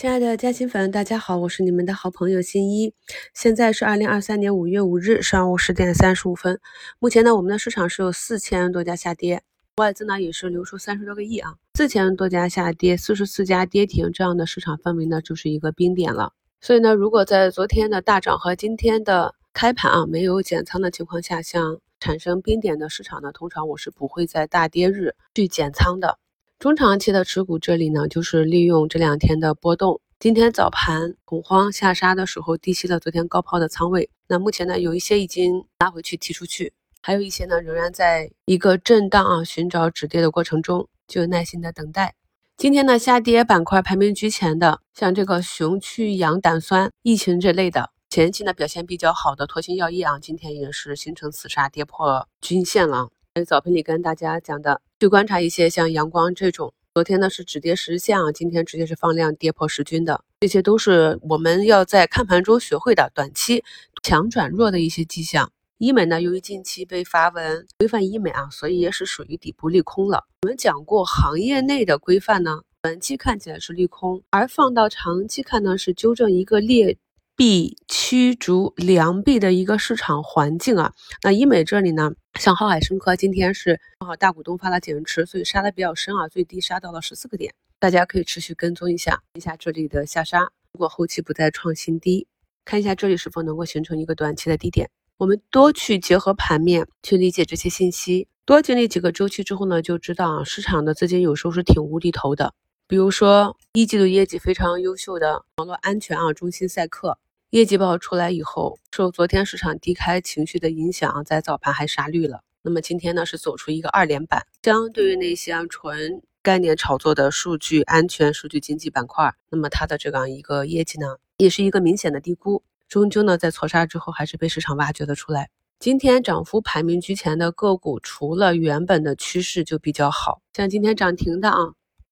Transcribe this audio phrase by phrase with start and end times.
[0.00, 2.94] 亲爱的嘉兴粉，大家好，我是你们的好朋友新一。
[3.34, 6.58] 现在是二零二三年五月五日上午十点三十五分。
[6.98, 9.42] 目前呢，我们的市场是有四千多家下跌，
[9.76, 11.56] 外资呢也是流出三十多个亿啊。
[11.74, 16.32] 四千多家下跌，四十四家跌停，这样的市场氛围呢，就是一个冰点了。
[16.62, 26.18] 所以呢，如果在昨天的大涨和今天的开盘啊没有减仓的情况下，像产生冰点的市场呢，通常我是不会在大跌日去减仓的。
[26.60, 30.02] 中长期的持股，这里呢就是利用这两天的波动。
[30.18, 34.10] 今天早盘恐慌下杀的时候，低吸了昨天高抛的仓位。
[34.28, 42.14] 那目前呢，有一些已经拉回去提出去，还有一些呢仍然在一个震荡啊寻找止跌的过程中，就耐心的等待。
[42.58, 53.08] 今天呢，下跌板块排名居前的，像这个雄曲氧胆酸、疫情这类的，前期呢表现比较好的拓新药业啊，今天也是形成死杀，跌破均线了。
[53.32, 54.82] 在早盘里跟大家讲的。
[54.98, 63.62] 去观察一些像阳光这种，昨天呢是止跌十日线啊，今天直接是放量跌破十均的，这些都是我们要在看盘中学会的短期
[64.02, 65.52] 强转弱的一些迹象。
[65.78, 70.24] 医美呢，由于近期被发文规范医美啊，所以也是属于底部利空了。
[70.42, 76.98] 我们讲过，行业内的规范呢，短期看起来是利空，而放到长期看呢，是纠正一个劣。
[77.40, 92.26] 币驱逐良币的一个市场环境啊，那医美这里呢，像浩海生科今天是正好大股东发了减持，所以杀的比较深啊，最低杀到了十四个点，大家可以持续跟踪一下，一下这里的下杀，如果后期不再创新低，
[92.66, 102.52] 看一下这里是否能够形成一个短期的低点，我们多去结合盘面去理解这些信息，多经历几个周期之后呢，就知道啊，市场的资金有时候是挺无厘头的，
[102.86, 107.16] 比如说一季度业绩非常优秀的网络安全啊，中芯赛克。
[107.50, 112.44] 业绩报出来以后，受昨天市场低开情绪的影响，在早盘还杀绿了。
[112.62, 114.46] 那么今天呢，是走出一个二连板。
[114.62, 122.62] 相对于那些纯概念炒作的数据安全、数据经济板块，那么它的这样一个业绩呢，也是一个明显的低估。
[122.88, 125.50] 终究呢，在错杀之后，还是被市场挖掘了出来。
[125.80, 131.56] 今天涨幅排名居前的个股，除了原本的趋势就比较好，像今天涨停的啊，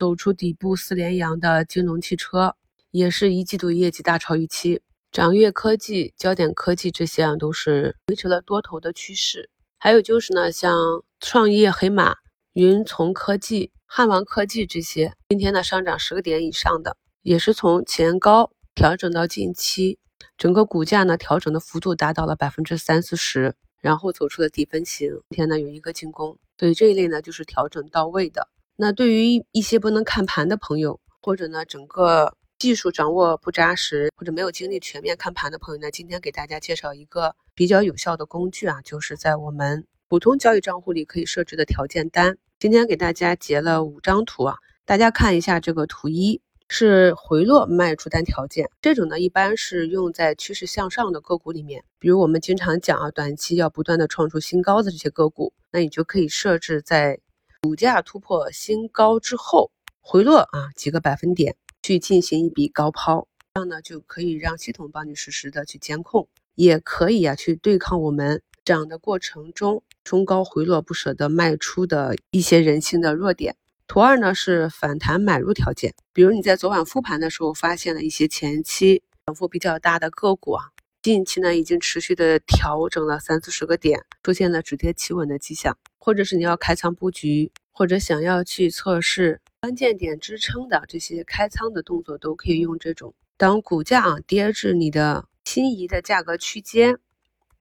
[0.00, 2.56] 走出底部四连阳的金龙汽车，
[2.90, 4.80] 也是一季度业绩大超预期。
[5.18, 9.50] 掌阅科技、焦点科技这些啊，都是维持了多头的趋势。
[9.76, 12.14] 还有就是呢，像创业黑马、
[12.52, 19.98] 云从科技、汉王科技这些，今天呢上涨十个点以上的，也是从前高调整到近期，
[20.36, 25.10] 整个股价呢调整的幅度达到了百分之三四十，然后走出了底分型。
[25.30, 28.46] 今天呢有一个进攻，所以这一类呢就是调整到位的。
[28.76, 32.38] 那对于一些不能看盘的朋友，或者呢整个。
[32.58, 42.36] 技术掌握不扎实或者没有精力全面看盘的朋友呢，今天给大家介绍一个比较有效的工具啊，就是在我们普通交易账户里可以设置的条件单。
[42.58, 57.20] 今天给大家截了五张图啊，大家看一下这个图一是回落卖出单条件，这种呢一般是用在趋势向上的个股里面，比如我们经常讲啊，短期要不断的创出新高的这些个股，那你就可以设置在
[57.62, 59.70] 股价突破新高之后
[60.00, 61.54] 回落啊几个百分点。
[61.88, 73.56] 去进行一笔高抛，这样呢就可以让系统帮你实时的去监控，也可以啊去对抗我们涨的过程中冲高回落不舍得卖出的一些人性的弱点。
[73.87, 80.65] 图二呢是反弹买入条件，比如你在昨晚复盘的时候发现了一些前期涨幅比较大的个股啊，
[81.00, 89.40] 近期呢已经持续的调整了三四十个点，出现了止跌企稳的迹象，或者是你要开仓布局，或者想要去测试。
[89.60, 93.14] 关键点支撑的这些开仓的动作都可以用这种。
[93.36, 96.98] 当股价啊跌至你的心仪的价格区间，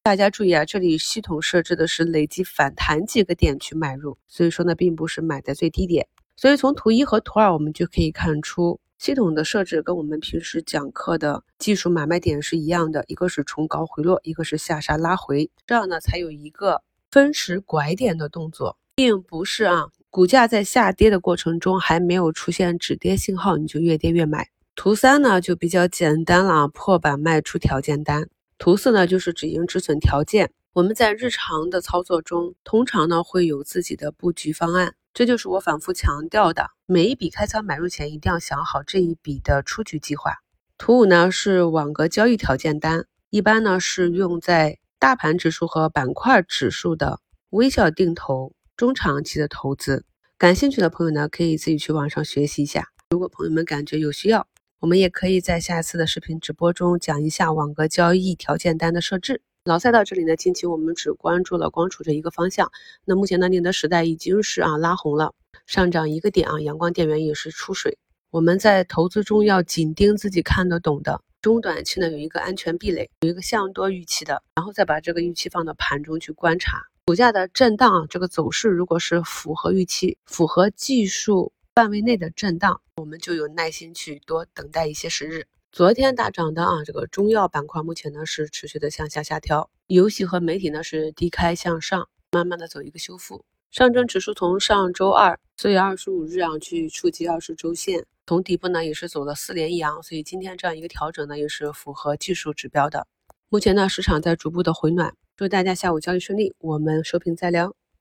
[0.01, 6.07] 大家注意啊，这里系统设置的是累计反弹几个点去买入，所以说呢，并不是买在最低点。
[6.35, 19.89] 所以从图一和图二我们就可以看出，系统的设置跟我们平时讲课的技术买卖点是一样的，一个是冲高回落，一个是下杀拉回，这样呢才有一个分时拐点的动作，并不是啊。
[20.17, 24.49] 股价在下跌的过程中还没有出现止跌信号，你就越跌越买。
[24.75, 28.27] 图三呢就比较简单了，破板卖出条件单。
[28.57, 30.51] 图四呢就是止盈止损条件。
[30.73, 40.37] 我们在日常的操作中，通常呢会有自己的布局方案，这就是我反复强调的，每一笔开仓买入前一定要想好这一笔的出局计划。
[40.79, 47.19] 图五呢是网格交易条件单，一般呢是用在大盘指数和板块指数的
[47.51, 48.53] 微笑定投。
[48.77, 50.05] 中长期的投资，
[50.37, 52.89] 感兴趣的朋友呢，可以自己去网上学习一下。
[53.09, 54.47] 如果朋友们感觉有需要，
[54.79, 59.41] 我们也可以在下一次的视频直播中讲一下网格交易条件单的设置。
[59.65, 62.71] 老赛到这里呢，近期我们只关注了光储这一个方向。
[63.03, 65.33] 那目前呢，宁德时代已经是啊拉红了，
[65.65, 67.97] 上涨一个点啊，阳光电源也是出水。
[68.29, 71.19] 我们在投资中要紧盯自己看得懂的。
[71.41, 85.47] 中短期呢有一个安全壁垒，有一个向多预期的，然后再把这个预期放到盘中去观察股价的震荡啊，这个走势如果是符合预期、符合技术范围内的震荡，我们就有耐心去多等待一些时日。
[85.71, 93.45] 昨天大涨的啊，这个中药板块目前呢是持续的向下下调，游戏和媒体呢是低开向上，慢慢的走一个修复。
[93.71, 98.05] 上证指数从上周二四月二十五日啊去触及二十周线。
[98.25, 103.07] 从底部呢也是走了四连阳，所以今天这样一个调整呢也是符合技术指标的。
[103.47, 107.75] 目前呢市场在逐步的回暖，祝大家下午交易顺利，我们收评再聊。